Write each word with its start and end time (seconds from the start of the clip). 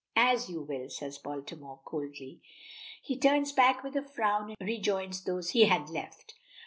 "As 0.17 0.49
you 0.49 0.63
will," 0.63 0.89
says 0.89 1.19
Baltimore, 1.19 1.79
coldly. 1.85 2.41
He 3.03 3.19
turns 3.19 3.51
back 3.51 3.83
with 3.83 3.95
a 3.95 4.01
frown, 4.01 4.55
and 4.59 4.67
rejoins 4.67 5.23
those 5.23 5.51
he 5.51 5.65
had 5.65 5.91
left. 5.91 6.33